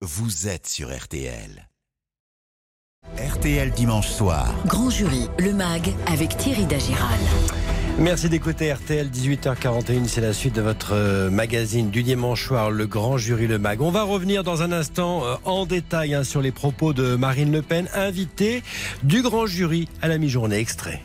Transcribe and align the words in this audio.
vous 0.00 0.46
êtes 0.46 0.68
sur 0.68 0.96
RTL. 0.96 1.68
RTL 3.18 3.72
dimanche 3.72 4.06
soir. 4.08 4.54
Grand 4.66 4.90
jury, 4.90 5.26
le 5.40 5.52
MAG 5.52 5.92
avec 6.06 6.36
Thierry 6.36 6.66
Dagiral. 6.66 7.18
Merci 7.98 8.28
d'écouter 8.28 8.72
RTL 8.72 9.08
18h41, 9.08 10.06
c'est 10.06 10.20
la 10.20 10.32
suite 10.32 10.54
de 10.54 10.62
votre 10.62 10.92
euh, 10.92 11.30
magazine 11.30 11.90
du 11.90 12.04
dimanche 12.04 12.46
soir, 12.46 12.70
le 12.70 12.86
grand 12.86 13.18
jury 13.18 13.48
Le 13.48 13.58
Mag. 13.58 13.80
On 13.80 13.90
va 13.90 14.04
revenir 14.04 14.44
dans 14.44 14.62
un 14.62 14.70
instant 14.70 15.24
euh, 15.24 15.34
en 15.44 15.66
détail 15.66 16.14
hein, 16.14 16.22
sur 16.22 16.42
les 16.42 16.52
propos 16.52 16.92
de 16.92 17.16
Marine 17.16 17.50
Le 17.50 17.62
Pen, 17.62 17.88
invitée 17.92 18.62
du 19.02 19.22
grand 19.22 19.46
jury 19.46 19.88
à 20.00 20.06
la 20.06 20.18
mi-journée 20.18 20.58
extrait. 20.58 21.02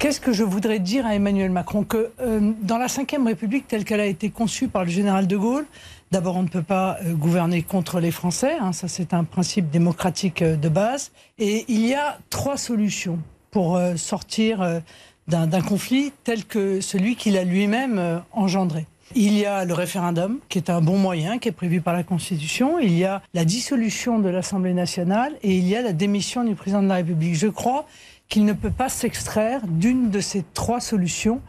Qu'est-ce 0.00 0.20
que 0.20 0.32
je 0.32 0.44
voudrais 0.44 0.78
dire 0.78 1.04
à 1.04 1.14
Emmanuel 1.14 1.50
Macron 1.50 1.84
Que 1.84 2.10
euh, 2.20 2.52
dans 2.62 2.78
la 2.78 2.86
Ve 2.86 3.26
République 3.26 3.68
telle 3.68 3.84
qu'elle 3.84 4.00
a 4.00 4.06
été 4.06 4.30
conçue 4.30 4.66
par 4.66 4.84
le 4.84 4.90
général 4.90 5.26
de 5.26 5.36
Gaulle, 5.36 5.66
d'abord 6.10 6.36
on 6.36 6.42
ne 6.42 6.48
peut 6.48 6.62
pas 6.62 6.98
gouverner 7.04 7.62
contre 7.62 8.00
les 8.00 8.10
Français, 8.10 8.56
hein, 8.58 8.72
ça 8.72 8.88
c'est 8.88 9.12
un 9.12 9.24
principe 9.24 9.68
démocratique 9.70 10.42
de 10.42 10.68
base, 10.70 11.12
et 11.38 11.66
il 11.68 11.86
y 11.86 11.92
a 11.92 12.18
trois 12.30 12.56
solutions 12.56 13.18
pour 13.50 13.78
sortir 13.96 14.80
d'un 15.30 15.60
conflit 15.60 16.12
tel 16.24 16.44
que 16.44 16.80
celui 16.80 17.16
qu'il 17.16 17.36
a 17.36 17.44
lui-même 17.44 17.98
euh, 17.98 18.18
engendré. 18.32 18.86
Il 19.14 19.36
y 19.36 19.44
a 19.44 19.64
le 19.64 19.74
référendum, 19.74 20.38
qui 20.48 20.58
est 20.58 20.70
un 20.70 20.80
bon 20.80 20.96
moyen, 20.96 21.38
qui 21.38 21.48
est 21.48 21.52
prévu 21.52 21.80
par 21.80 21.94
la 21.94 22.04
Constitution. 22.04 22.78
Il 22.78 22.96
y 22.96 23.04
a 23.04 23.22
la 23.34 23.44
dissolution 23.44 24.20
de 24.20 24.28
l'Assemblée 24.28 24.72
nationale 24.72 25.32
et 25.42 25.56
il 25.56 25.66
y 25.66 25.74
a 25.74 25.82
la 25.82 25.92
démission 25.92 26.44
du 26.44 26.54
président 26.54 26.80
de 26.80 26.86
la 26.86 26.94
République. 26.94 27.34
Je 27.34 27.48
crois 27.48 27.86
qu'il 28.30 28.46
ne 28.46 28.54
peut 28.54 28.70
pas 28.70 28.88
s'extraire 28.88 29.60
d'une 29.66 30.08
de 30.08 30.20
ces 30.20 30.42
trois 30.54 30.80
solutions 30.80 31.42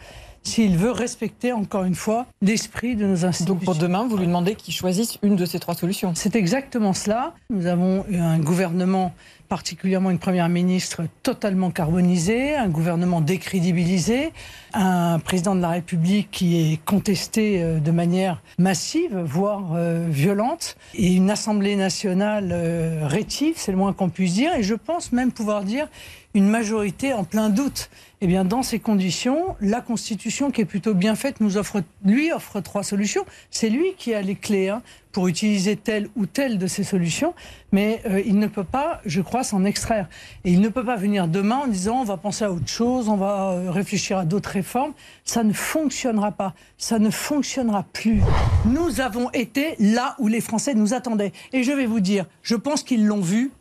s'il 0.43 0.75
veut 0.75 0.91
respecter, 0.91 1.53
encore 1.53 1.83
une 1.83 1.95
fois, 1.95 2.25
l'esprit 2.41 2.95
de 2.95 3.05
nos 3.05 3.25
institutions. 3.25 3.53
Donc 3.53 3.63
pour 3.63 3.75
demain, 3.75 4.07
vous 4.07 4.17
lui 4.17 4.25
demandez 4.25 4.55
qu'il 4.55 4.73
choisisse 4.73 5.19
une 5.21 5.35
de 5.35 5.45
ces 5.45 5.59
trois 5.59 5.75
solutions 5.75 6.13
C'est 6.15 6.35
exactement 6.35 6.93
cela. 6.93 7.35
Nous 7.51 7.67
avons 7.67 8.03
eu 8.09 8.17
un 8.17 8.39
gouvernement 8.39 9.13
particulièrement 9.51 10.11
une 10.11 10.17
première 10.17 10.47
ministre 10.47 11.01
totalement 11.23 11.71
carbonisée, 11.71 12.55
un 12.55 12.69
gouvernement 12.69 13.19
décrédibilisé, 13.19 14.31
un 14.71 15.19
président 15.19 15.55
de 15.55 15.59
la 15.59 15.71
République 15.71 16.29
qui 16.31 16.71
est 16.71 16.77
contesté 16.85 17.61
euh, 17.61 17.79
de 17.79 17.91
manière 17.91 18.41
massive, 18.57 19.13
voire 19.17 19.73
euh, 19.75 20.07
violente, 20.09 20.77
et 20.93 21.13
une 21.13 21.29
Assemblée 21.29 21.75
nationale 21.75 22.51
euh, 22.53 23.01
rétive, 23.03 23.55
c'est 23.57 23.73
le 23.73 23.77
moins 23.77 23.91
qu'on 23.91 24.07
puisse 24.07 24.35
dire, 24.35 24.55
et 24.55 24.63
je 24.63 24.73
pense 24.73 25.11
même 25.11 25.33
pouvoir 25.33 25.65
dire 25.65 25.89
une 26.33 26.47
majorité 26.47 27.11
en 27.11 27.25
plein 27.25 27.49
doute. 27.49 27.89
Eh 28.21 28.27
bien, 28.27 28.45
dans 28.45 28.63
ces 28.63 28.79
conditions, 28.79 29.55
la 29.59 29.81
Constitution, 29.81 30.51
qui 30.51 30.61
est 30.61 30.65
plutôt 30.65 30.93
bien 30.93 31.15
faite, 31.15 31.41
offre, 31.57 31.81
lui 32.05 32.31
offre 32.31 32.61
trois 32.61 32.83
solutions. 32.83 33.25
C'est 33.49 33.69
lui 33.69 33.95
qui 33.97 34.13
a 34.13 34.21
les 34.21 34.35
clés 34.35 34.69
hein, 34.69 34.81
pour 35.11 35.27
utiliser 35.27 35.75
telle 35.75 36.09
ou 36.15 36.25
telle 36.25 36.57
de 36.57 36.67
ces 36.67 36.83
solutions, 36.83 37.33
mais 37.71 38.01
euh, 38.05 38.21
il 38.25 38.39
ne 38.39 38.47
peut 38.47 38.63
pas, 38.63 39.01
je 39.05 39.21
crois, 39.21 39.43
s'en 39.43 39.65
extraire. 39.65 40.07
Et 40.45 40.51
il 40.51 40.61
ne 40.61 40.69
peut 40.69 40.85
pas 40.85 40.95
venir 40.95 41.27
demain 41.27 41.57
en 41.57 41.67
disant 41.67 42.01
on 42.01 42.03
va 42.03 42.17
penser 42.17 42.45
à 42.45 42.51
autre 42.51 42.67
chose, 42.67 43.09
on 43.09 43.17
va 43.17 43.51
euh, 43.51 43.71
réfléchir 43.71 44.17
à 44.17 44.25
d'autres 44.25 44.49
réformes. 44.49 44.93
Ça 45.25 45.43
ne 45.43 45.53
fonctionnera 45.53 46.31
pas. 46.31 46.53
Ça 46.77 46.99
ne 46.99 47.09
fonctionnera 47.09 47.85
plus. 47.93 48.21
Nous 48.65 49.01
avons 49.01 49.29
été 49.31 49.75
là 49.79 50.15
où 50.19 50.27
les 50.27 50.41
Français 50.41 50.73
nous 50.73 50.93
attendaient. 50.93 51.31
Et 51.53 51.63
je 51.63 51.71
vais 51.71 51.85
vous 51.85 51.99
dire, 51.99 52.25
je 52.43 52.55
pense 52.55 52.83
qu'ils 52.83 53.05
l'ont 53.05 53.21
vu 53.21 53.51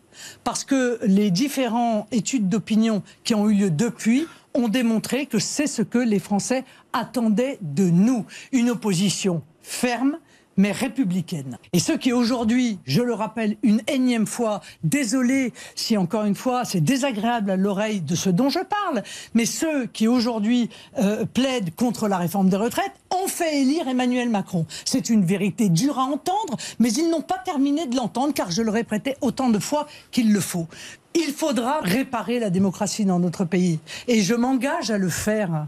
parce 0.44 0.64
que 0.64 0.98
les 1.04 1.30
différentes 1.30 2.06
études 2.12 2.48
d'opinion 2.48 3.02
qui 3.24 3.34
ont 3.34 3.48
eu 3.48 3.54
lieu 3.54 3.70
depuis 3.70 4.26
ont 4.54 4.68
démontré 4.68 5.26
que 5.26 5.38
c'est 5.38 5.66
ce 5.66 5.82
que 5.82 5.98
les 5.98 6.18
Français 6.18 6.64
attendaient 6.92 7.58
de 7.60 7.84
nous. 7.84 8.26
Une 8.52 8.70
opposition 8.70 9.42
ferme, 9.62 10.18
mais 10.60 10.72
républicaine. 10.72 11.56
Et 11.72 11.78
ceux 11.78 11.96
qui 11.96 12.12
aujourd'hui, 12.12 12.78
je 12.84 13.00
le 13.00 13.14
rappelle 13.14 13.56
une 13.62 13.80
énième 13.88 14.26
fois, 14.26 14.60
désolé 14.84 15.54
si 15.74 15.96
encore 15.96 16.24
une 16.24 16.34
fois 16.34 16.64
c'est 16.66 16.82
désagréable 16.82 17.50
à 17.50 17.56
l'oreille 17.56 18.02
de 18.02 18.14
ceux 18.14 18.32
dont 18.32 18.50
je 18.50 18.58
parle, 18.58 19.02
mais 19.32 19.46
ceux 19.46 19.86
qui 19.86 20.06
aujourd'hui 20.06 20.68
euh, 20.98 21.24
plaident 21.24 21.74
contre 21.74 22.08
la 22.08 22.18
réforme 22.18 22.50
des 22.50 22.56
retraites 22.56 22.92
ont 23.10 23.26
fait 23.26 23.62
élire 23.62 23.88
Emmanuel 23.88 24.28
Macron. 24.28 24.66
C'est 24.84 25.08
une 25.08 25.24
vérité 25.24 25.70
dure 25.70 25.98
à 25.98 26.02
entendre, 26.02 26.58
mais 26.78 26.92
ils 26.92 27.08
n'ont 27.08 27.22
pas 27.22 27.38
terminé 27.38 27.86
de 27.86 27.96
l'entendre 27.96 28.34
car 28.34 28.50
je 28.50 28.60
le 28.60 28.70
répétais 28.70 29.16
autant 29.22 29.48
de 29.48 29.58
fois 29.58 29.86
qu'il 30.10 30.30
le 30.30 30.40
faut. 30.40 30.66
Il 31.14 31.32
faudra 31.32 31.80
réparer 31.80 32.38
la 32.38 32.50
démocratie 32.50 33.04
dans 33.04 33.18
notre 33.18 33.44
pays. 33.44 33.80
Et 34.06 34.22
je 34.22 34.34
m'engage 34.34 34.92
à 34.92 34.98
le 34.98 35.08
faire. 35.08 35.64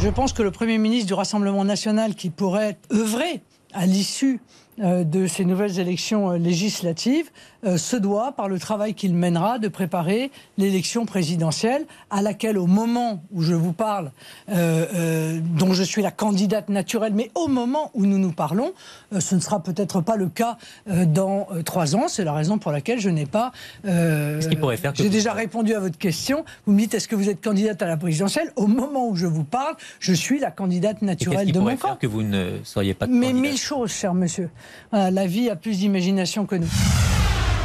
Je 0.00 0.08
pense 0.10 0.34
que 0.34 0.42
le 0.42 0.50
Premier 0.50 0.76
ministre 0.76 1.06
du 1.06 1.14
Rassemblement 1.14 1.64
national 1.64 2.14
qui 2.14 2.28
pourrait 2.28 2.76
œuvrer 2.92 3.40
à 3.72 3.86
l'issue 3.86 4.40
de 4.82 5.26
ces 5.26 5.44
nouvelles 5.44 5.78
élections 5.78 6.32
euh, 6.32 6.38
législatives 6.38 7.30
euh, 7.64 7.76
se 7.76 7.96
doit, 7.96 8.32
par 8.32 8.48
le 8.48 8.58
travail 8.58 8.94
qu'il 8.94 9.14
mènera, 9.14 9.58
de 9.58 9.68
préparer 9.68 10.30
l'élection 10.58 11.06
présidentielle 11.06 11.84
à 12.10 12.22
laquelle, 12.22 12.58
au 12.58 12.66
moment 12.66 13.22
où 13.32 13.42
je 13.42 13.54
vous 13.54 13.72
parle, 13.72 14.10
dont 14.48 15.72
je 15.72 15.82
suis 15.82 16.02
la 16.02 16.10
candidate 16.10 16.68
naturelle, 16.68 17.12
mais 17.14 17.30
au 17.34 17.48
moment 17.48 17.90
où 17.94 18.06
nous 18.06 18.18
nous 18.18 18.32
parlons, 18.32 18.72
ce 19.18 19.34
ne 19.34 19.40
sera 19.40 19.62
peut-être 19.62 20.00
pas 20.00 20.16
le 20.16 20.28
cas 20.28 20.58
dans 20.86 21.46
trois 21.64 21.94
ans. 21.96 22.08
C'est 22.08 22.24
la 22.24 22.32
raison 22.32 22.58
pour 22.58 22.72
laquelle 22.72 23.00
je 23.00 23.08
n'ai 23.08 23.26
pas... 23.26 23.52
J'ai 23.84 25.08
déjà 25.08 25.32
répondu 25.32 25.74
à 25.74 25.80
votre 25.80 25.98
question. 25.98 26.44
Vous 26.66 26.72
me 26.72 26.78
dites, 26.78 26.94
est-ce 26.94 27.08
que 27.08 27.16
vous 27.16 27.28
êtes 27.28 27.40
candidate 27.40 27.80
à 27.82 27.86
la 27.86 27.96
présidentielle? 27.96 28.52
Au 28.56 28.66
moment 28.66 29.08
où 29.08 29.16
je 29.16 29.26
vous 29.26 29.44
parle, 29.44 29.74
je 30.00 30.12
suis 30.12 30.38
la 30.38 30.50
candidate 30.50 31.02
naturelle 31.02 31.52
de 31.52 31.60
mon 31.60 31.76
camp. 31.76 31.96
que 31.96 32.06
vous 32.06 32.22
ne 32.22 32.58
seriez 32.64 32.94
pas 32.94 33.06
Mais 33.06 33.32
mille 33.32 33.56
choses, 33.56 33.92
cher 33.92 34.14
monsieur. 34.14 34.50
La 34.92 35.26
vie 35.26 35.50
a 35.50 35.56
plus 35.56 35.78
d'imagination 35.78 36.46
que 36.46 36.56
nous. 36.56 36.68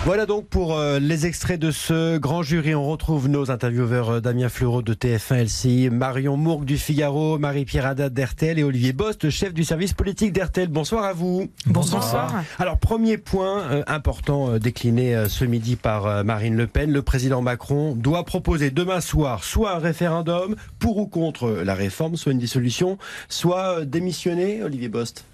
Voilà 0.07 0.25
donc 0.25 0.47
pour 0.47 0.73
euh, 0.73 1.00
les 1.00 1.25
extraits 1.25 1.59
de 1.59 1.69
ce 1.69 2.18
grand 2.18 2.41
jury. 2.41 2.73
On 2.73 2.88
retrouve 2.88 3.28
nos 3.28 3.51
intervieweurs 3.51 4.09
euh, 4.09 4.22
Damien 4.22 4.47
Fleureau 4.47 4.81
de 4.81 4.94
TF1 4.94 5.44
LCI, 5.44 5.90
Marion 5.90 6.38
Mourgue 6.38 6.63
du 6.63 6.78
Figaro, 6.78 7.38
Marie-Pierre 7.38 7.88
Haddad 7.88 8.13
d'RTL 8.13 8.57
et 8.57 8.63
Olivier 8.63 8.94
Bost, 8.94 9.29
chef 9.29 9.53
du 9.53 9.66
service 9.66 9.91
politique 9.91 10.31
d'RTL. 10.31 10.69
Bonsoir 10.69 11.03
à 11.03 11.12
vous. 11.12 11.50
Bonsoir. 11.66 12.41
Alors, 12.57 12.78
premier 12.78 13.17
point 13.17 13.63
euh, 13.63 13.84
important 13.85 14.57
décliné 14.57 15.25
ce 15.28 15.44
midi 15.44 15.75
par 15.75 16.23
Marine 16.23 16.56
Le 16.56 16.67
Pen. 16.67 16.90
Le 16.90 17.01
président 17.01 17.41
Macron 17.41 17.94
doit 17.94 18.23
proposer 18.23 18.72
demain 18.72 19.01
soir 19.01 19.44
soit 19.44 19.73
un 19.73 19.79
référendum 19.79 20.56
pour 20.79 21.00
ou 21.00 21.07
contre 21.07 21.50
la 21.50 21.75
réforme, 21.75 22.16
soit 22.16 22.31
une 22.31 22.40
dissolution, 22.40 22.97
soit 23.28 23.84
démissionner, 23.84 24.63
Olivier 24.63 24.88
Bost. 24.88 25.25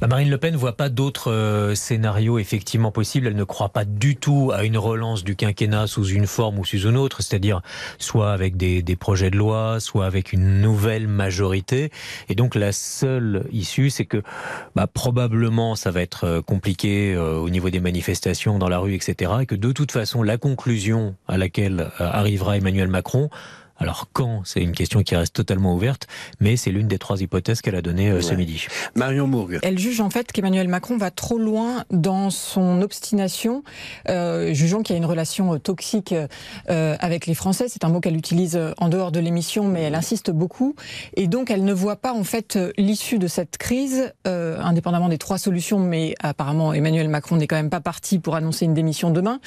Bah, 0.00 0.06
Marine 0.06 0.30
Le 0.30 0.38
Pen 0.38 0.54
ne 0.54 0.58
voit 0.58 0.78
pas 0.78 0.88
d'autres 0.88 1.72
scénarios 1.74 2.38
effectivement 2.38 2.90
possibles. 2.90 3.26
Elle 3.26 3.36
ne 3.36 3.44
croit 3.44 3.68
pas 3.68 3.84
du 3.84 4.13
tout 4.14 4.50
à 4.54 4.64
une 4.64 4.78
relance 4.78 5.24
du 5.24 5.36
quinquennat 5.36 5.86
sous 5.86 6.06
une 6.06 6.26
forme 6.26 6.58
ou 6.58 6.64
sous 6.64 6.80
une 6.88 6.96
autre, 6.96 7.22
c'est-à-dire 7.22 7.60
soit 7.98 8.32
avec 8.32 8.56
des, 8.56 8.82
projets 8.96 9.30
de 9.30 9.36
loi, 9.36 9.80
soit 9.80 10.06
avec 10.06 10.32
une 10.32 10.60
nouvelle 10.60 11.08
majorité. 11.08 11.90
Et 12.28 12.34
donc 12.34 12.54
la 12.54 12.72
seule 12.72 13.46
issue, 13.52 13.90
c'est 13.90 14.04
que 14.04 14.22
bah, 14.74 14.86
probablement 14.86 15.74
ça 15.74 15.90
va 15.90 16.00
être 16.00 16.24
euh, 16.24 16.42
compliqué 16.42 17.14
euh, 17.14 17.36
au 17.36 17.50
niveau 17.50 17.70
des 17.70 17.80
manifestations 17.80 18.58
dans 18.58 18.68
la 18.68 18.78
rue, 18.78 18.94
etc. 18.94 19.32
Et 19.42 19.46
que 19.46 19.54
de 19.54 19.72
toute 19.72 19.92
façon, 19.92 20.22
la 20.22 20.38
conclusion 20.38 21.16
à 21.28 21.36
laquelle 21.36 21.90
euh, 22.00 22.08
arrivera 22.10 22.56
Emmanuel 22.56 22.88
Macron, 22.88 23.30
alors 23.84 24.08
quand, 24.14 24.40
c'est 24.46 24.62
une 24.62 24.72
question 24.72 25.02
qui 25.02 25.14
reste 25.14 25.34
totalement 25.34 25.74
ouverte, 25.74 26.06
mais 26.40 26.56
c'est 26.56 26.70
l'une 26.70 26.88
des 26.88 26.98
trois 26.98 27.20
hypothèses 27.20 27.60
qu'elle 27.60 27.74
a 27.74 27.82
données 27.82 28.10
euh, 28.10 28.22
ce 28.22 28.32
midi. 28.32 28.66
Marion 28.94 29.26
Mourgue. 29.26 29.58
Elle 29.62 29.78
juge 29.78 30.00
en 30.00 30.08
fait 30.08 30.32
qu'Emmanuel 30.32 30.68
Macron 30.68 30.96
va 30.96 31.10
trop 31.10 31.36
loin 31.36 31.84
dans 31.90 32.30
son 32.30 32.80
obstination, 32.80 33.62
euh, 34.08 34.54
jugeant 34.54 34.82
qu'il 34.82 34.94
y 34.94 34.96
a 34.96 34.98
une 34.98 35.04
relation 35.04 35.52
euh, 35.52 35.58
toxique 35.58 36.14
avec 36.66 37.26
les 37.26 37.34
Français. 37.34 37.66
C'est 37.68 37.84
un 37.84 37.90
mot 37.90 38.00
qu'elle 38.00 38.16
utilise 38.16 38.58
en 38.78 38.88
dehors 38.88 39.12
de 39.12 39.20
l'émission, 39.20 39.64
mais 39.64 39.82
elle 39.82 39.94
insiste 39.94 40.30
beaucoup. 40.30 40.74
Et 41.14 41.26
donc 41.26 41.50
elle 41.50 41.64
ne 41.64 41.72
voit 41.74 41.96
pas 41.96 42.14
en 42.14 42.24
fait 42.24 42.58
l'issue 42.78 43.18
de 43.18 43.26
cette 43.26 43.58
crise, 43.58 44.12
indépendamment 44.24 45.10
des 45.10 45.18
trois 45.18 45.36
solutions, 45.36 45.78
mais 45.78 46.14
apparemment 46.22 46.72
Emmanuel 46.72 47.08
Macron 47.08 47.36
n'est 47.36 47.46
quand 47.46 47.56
même 47.56 47.70
pas 47.70 47.80
parti 47.80 48.18
pour 48.18 48.34
annoncer 48.34 48.64
une 48.64 48.74
démission 48.74 49.10
demain. 49.10 49.40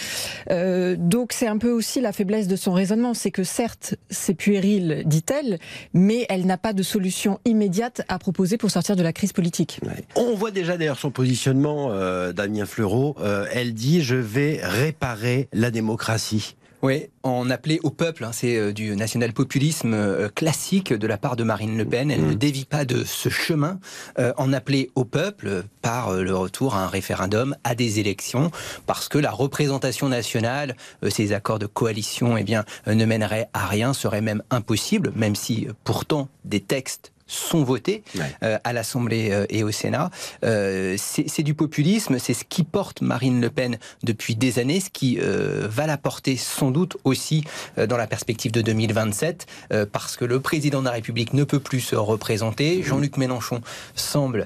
donc 0.98 1.33
c'est 1.33 1.48
un 1.48 1.57
peu 1.57 1.72
aussi 1.72 2.01
la 2.01 2.12
faiblesse 2.12 2.48
de 2.48 2.56
son 2.56 2.74
raisonnement, 2.74 3.13
c'est 3.13 3.31
que 3.31 3.44
certes, 3.44 3.95
c'est 4.10 4.27
puéril, 4.34 5.04
dit-elle, 5.06 5.60
mais 5.94 6.26
elle 6.30 6.46
n'a 6.46 6.58
pas 6.58 6.74
de 6.74 6.84
solution 6.84 7.40
immédiate 7.46 8.02
à 8.08 8.20
proposer 8.20 8.58
pour 8.58 8.72
sortir 8.72 8.96
de 8.96 9.04
la 9.04 9.14
crise 9.14 9.34
politique. 9.34 9.80
On 10.16 10.36
voit 10.36 10.52
déjà 10.52 10.78
d'ailleurs 10.78 11.00
son 11.00 11.12
positionnement, 11.12 11.90
euh, 11.92 12.34
Damien 12.34 12.66
Fleureau. 12.66 13.16
Elle 13.52 13.74
dit 13.74 14.02
je 14.02 14.16
vais 14.16 14.60
réparer 14.62 15.48
la 15.54 15.72
démocratie. 15.72 16.56
Oui, 16.84 17.08
en 17.24 17.50
appelait 17.50 17.80
au 17.82 17.90
peuple, 17.90 18.24
hein, 18.24 18.32
c'est 18.32 18.56
euh, 18.56 18.72
du 18.72 18.96
national-populisme 18.96 19.94
euh, 19.96 20.30
classique 20.30 20.94
de 20.94 21.08
la 21.08 21.18
part 21.18 21.36
de 21.36 21.44
Marine 21.44 21.76
Le 21.76 21.86
Pen. 21.86 22.12
Elle 22.12 22.26
ne 22.26 22.34
mm. 22.34 22.36
dévie 22.36 22.66
pas 22.66 22.86
de 22.86 23.04
ce 23.04 23.30
chemin. 23.30 23.80
Euh, 24.20 24.32
en 24.38 24.54
appeler 24.54 24.92
au 24.94 25.04
peuple 25.04 25.64
par 25.82 26.14
le 26.14 26.36
retour 26.36 26.76
à 26.76 26.84
un 26.84 26.88
référendum, 26.88 27.56
à 27.64 27.74
des 27.74 28.00
élections, 28.00 28.52
parce 28.86 29.10
que 29.10 29.18
la 29.18 29.32
représentation 29.32 30.08
nationale, 30.08 30.76
ces 31.10 31.34
accords 31.34 31.60
de 31.60 31.66
coalition, 31.66 32.38
eh 32.38 32.44
bien, 32.44 32.64
ne 32.86 33.06
mèneraient 33.06 33.50
à 33.54 33.66
rien, 33.66 33.94
seraient 33.94 34.22
même 34.22 34.44
impossibles, 34.52 35.12
même 35.16 35.36
si 35.36 35.68
pourtant 35.84 36.30
des 36.46 36.60
textes 36.60 37.12
sont 37.28 37.64
votés 37.64 38.04
à 38.42 38.74
l'Assemblée 38.74 39.46
et 39.50 39.64
au 39.64 39.72
Sénat. 39.72 40.10
c'est 40.42 41.44
du 41.44 41.54
populisme, 41.54 42.20
c'est 42.20 42.34
ce 42.34 42.44
qui 42.44 42.64
porte 42.64 43.02
Marine 43.02 43.42
Le 43.42 43.50
Pen 43.50 43.78
depuis 44.04 44.36
des 44.36 44.60
années, 44.60 44.80
ce 44.80 44.90
qui 44.90 45.20
va 45.20 45.88
la 45.88 45.98
porter 45.98 46.38
sans 46.38 46.72
doute 46.72 46.98
aussi 47.04 47.44
dans 47.78 47.98
la 47.98 48.08
perspective 48.08 48.52
de 48.52 48.62
2027, 48.62 49.46
parce 49.92 50.18
que 50.18 50.26
le 50.26 50.40
président 50.40 50.80
de 50.80 50.86
la 50.86 50.92
République 50.92 51.34
ne 51.34 51.44
peut 51.44 51.60
plus 51.60 51.82
se 51.82 51.96
représenter. 51.96 52.84
Jean-Luc 52.84 53.18
Mélenchon 53.18 53.62
semble 53.96 54.46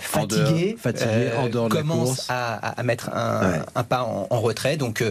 fatigué, 0.00 0.76
commence 1.70 2.26
à, 2.28 2.82
mettre 2.82 3.10
un, 3.12 3.84
pas 3.84 4.02
en, 4.02 4.40
retrait. 4.40 4.76
Donc 4.76 5.04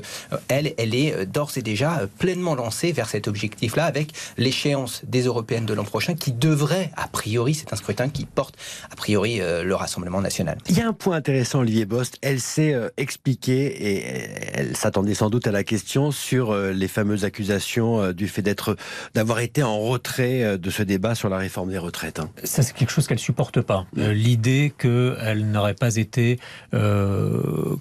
elle, 0.48 0.74
elle 0.78 0.96
est 0.96 1.26
d'ores 1.26 1.52
et 1.58 1.62
déjà 1.62 2.02
pleinement 2.20 2.56
lancée 2.56 2.92
vers 2.92 3.10
cet 3.10 3.28
objectif-là, 3.28 3.86
avec 3.86 4.14
l'échéance 4.38 5.02
des 5.06 5.24
européennes 5.24 5.66
de 5.66 5.74
l'an 5.74 5.84
prochain, 5.84 6.16
qui 6.16 6.32
devrait, 6.32 6.73
a 6.96 7.08
priori, 7.08 7.54
c'est 7.54 7.74
un 7.74 7.76
scrutin 7.76 8.10
qui 8.10 8.26
porte, 8.26 8.56
a 8.92 8.96
priori, 8.96 9.42
euh, 9.42 9.64
le 9.64 9.76
Rassemblement 9.76 10.22
national. 10.22 10.58
Il 10.70 10.78
y 10.78 10.82
a 10.82 10.88
un 10.88 10.94
point 10.94 11.16
intéressant, 11.16 11.60
Olivier 11.60 11.86
Bost. 11.86 12.18
Elle 12.22 12.40
s'est 12.40 12.74
euh, 12.74 12.90
expliquée 12.98 13.66
et 13.66 14.30
elle 14.54 14.76
s'attendait 14.76 15.14
sans 15.14 15.30
doute 15.30 15.48
à 15.48 15.52
la 15.52 15.64
question 15.64 16.12
sur 16.12 16.52
euh, 16.52 16.72
les 16.72 16.88
fameuses 16.88 17.26
accusations 17.26 18.12
du 18.12 18.28
fait 18.28 18.42
d'être, 18.42 18.76
d'avoir 19.14 19.40
été 19.40 19.64
en 19.64 19.80
retrait 19.80 20.58
de 20.58 20.70
ce 20.70 20.84
débat 20.84 21.16
sur 21.16 21.30
la 21.30 21.38
réforme 21.38 21.70
des 21.70 21.78
retraites. 21.78 22.20
Hein. 22.20 22.30
Ça, 22.44 22.64
c'est 22.64 22.74
quelque 22.74 22.92
chose 22.92 23.08
qu'elle 23.08 23.20
supporte 23.20 23.62
pas. 23.62 23.86
L'idée 23.96 24.74
qu'elle 24.78 25.50
n'aurait 25.52 25.74
pas 25.74 25.96
été 25.96 26.40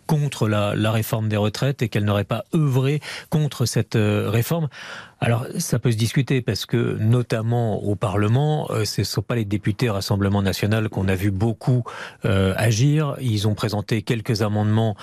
contre 0.06 0.48
la, 0.48 0.74
la 0.74 0.90
réforme 0.90 1.28
des 1.28 1.36
retraites 1.36 1.82
et 1.82 1.88
qu'elle 1.88 2.04
n'aurait 2.04 2.24
pas 2.24 2.44
œuvré 2.54 3.00
contre 3.30 3.66
cette 3.66 3.96
réforme. 3.96 4.68
Alors, 5.22 5.46
ça 5.58 5.78
peut 5.78 5.92
se 5.92 5.96
discuter 5.96 6.42
parce 6.42 6.66
que, 6.66 6.96
notamment 6.98 7.80
au 7.82 7.94
Parlement, 7.94 8.68
euh, 8.70 8.84
ce 8.84 9.02
ne 9.02 9.04
sont 9.04 9.22
pas 9.22 9.36
les 9.36 9.44
députés 9.44 9.88
Rassemblement 9.88 10.42
national 10.42 10.88
qu'on 10.88 11.06
a 11.06 11.14
vu 11.14 11.30
beaucoup 11.30 11.84
euh, 12.24 12.54
agir. 12.56 13.16
Ils 13.20 13.46
ont 13.46 13.54
présenté 13.54 14.02
quelques 14.02 14.42
amendements 14.42 14.96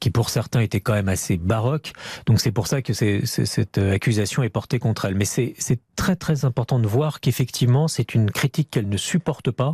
qui, 0.00 0.10
pour 0.10 0.30
certains, 0.30 0.60
étaient 0.60 0.80
quand 0.80 0.94
même 0.94 1.10
assez 1.10 1.36
baroques. 1.36 1.92
Donc, 2.24 2.40
c'est 2.40 2.52
pour 2.52 2.68
ça 2.68 2.80
que 2.80 2.94
cette 2.94 3.78
accusation 3.78 4.42
est 4.42 4.48
portée 4.48 4.78
contre 4.78 5.04
elle. 5.04 5.14
Mais 5.14 5.26
c'est 5.26 5.54
très, 5.94 6.16
très 6.16 6.46
important 6.46 6.78
de 6.78 6.86
voir 6.86 7.20
qu'effectivement, 7.20 7.86
c'est 7.86 8.14
une 8.14 8.30
critique 8.30 8.70
qu'elle 8.70 8.88
ne 8.88 8.96
supporte 8.96 9.50
pas. 9.50 9.72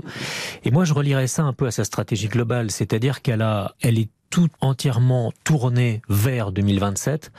Et 0.65 0.73
moi, 0.73 0.85
je 0.85 0.95
relirais 0.95 1.29
ça 1.29 1.45
un 1.45 1.53
peu 1.53 1.67
à 1.67 1.71
sa 1.71 1.85
stratégie 1.85 2.29
globale. 2.29 2.73
C'est-à-dire 2.73 3.23
qu'elle 3.23 3.43
a, 3.43 3.77
elle 3.81 4.01
est 4.01 4.11
tout 4.33 4.49
entièrement 4.63 5.31
tournée 5.45 6.01
vers 6.09 6.53
2027 6.53 7.31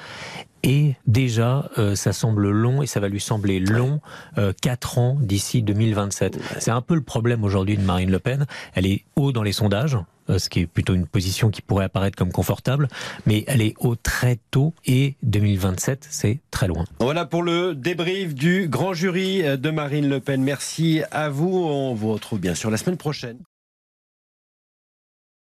et 0.62 0.94
déjà, 1.08 1.70
euh, 1.78 1.96
ça 1.96 2.14
semble 2.14 2.50
long 2.50 2.84
et 2.84 2.86
ça 2.86 3.00
va 3.02 3.10
lui 3.10 3.20
sembler 3.20 3.60
long, 3.60 4.00
euh, 4.38 4.54
4 4.62 5.00
ans 5.00 5.18
d'ici 5.20 5.64
2027. 5.64 6.40
C'est 6.60 6.72
un 6.72 6.82
peu 6.82 6.94
le 6.94 7.02
problème 7.02 7.44
aujourd'hui 7.44 7.78
de 7.78 7.82
Marine 7.82 8.12
Le 8.12 8.20
Pen. 8.20 8.46
Elle 8.76 8.86
est 8.86 9.04
haut 9.16 9.32
dans 9.32 9.42
les 9.42 9.52
sondages, 9.52 9.98
euh, 10.30 10.38
ce 10.38 10.50
qui 10.50 10.60
est 10.60 10.68
plutôt 10.68 10.94
une 10.94 11.08
position 11.08 11.50
qui 11.50 11.64
pourrait 11.64 11.86
apparaître 11.86 12.16
comme 12.16 12.32
confortable, 12.32 12.88
mais 13.26 13.44
elle 13.48 13.64
est 13.64 13.74
haut 13.80 13.96
très 13.96 14.38
tôt 14.52 14.76
et 14.86 15.16
2027, 15.24 16.08
c'est 16.12 16.42
très 16.52 16.68
loin. 16.68 16.86
Voilà 17.00 17.26
pour 17.26 17.42
le 17.42 17.74
débrief 17.74 18.36
du 18.36 18.70
grand 18.70 18.94
jury 18.94 19.42
de 19.42 19.70
Marine 19.72 20.08
Le 20.08 20.20
Pen. 20.20 20.44
Merci 20.44 21.02
à 21.12 21.28
vous. 21.30 21.50
On 21.50 21.96
vous 21.96 22.14
retrouve 22.14 22.40
bien 22.40 22.54
sûr 22.54 22.70
la 22.70 22.78
semaine 22.78 22.98
prochaine. 22.98 23.40